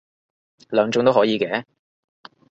[0.71, 1.63] 兩種都可以嘅